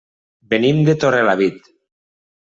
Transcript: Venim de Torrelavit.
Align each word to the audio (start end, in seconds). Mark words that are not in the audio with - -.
Venim 0.53 0.79
de 0.87 0.95
Torrelavit. 1.05 1.71